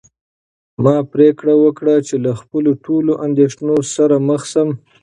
[0.83, 4.69] ما پرېکړه وکړه چې له خپلو ټولو اندېښنو سره مخ شم.